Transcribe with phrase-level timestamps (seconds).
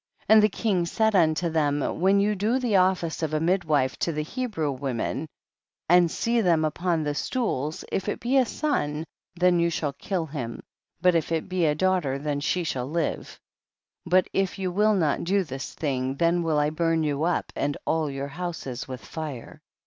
[0.25, 0.35] 25.
[0.35, 4.11] And the king said mito them, when you do the olHce of a midwife to
[4.11, 5.27] the Hebrew women,
[5.87, 9.03] and see them upon the stools, if it be a son,
[9.35, 10.63] then you shall kill him,
[11.03, 13.37] but if it be a daughter, then she shall live.
[14.07, 14.07] 26.
[14.07, 17.77] But if you will not do this thing, then will I burn you up and
[17.85, 19.61] all your houses with fire.